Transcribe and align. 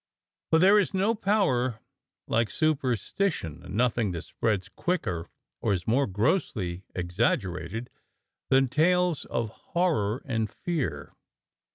For 0.49 0.57
there 0.57 0.79
is 0.79 0.95
no 0.95 1.13
power 1.13 1.79
like 2.27 2.49
super 2.49 2.93
stition, 2.95 3.63
and 3.63 3.75
nothing 3.75 4.09
that 4.13 4.23
spreads 4.23 4.67
quicker 4.67 5.29
or 5.61 5.73
is 5.73 5.85
more 5.85 6.07
grossly 6.07 6.85
exaggerated 6.95 7.91
than 8.49 8.67
tales 8.67 9.25
of 9.25 9.49
horror 9.49 10.23
and 10.25 10.49
fear. 10.49 11.13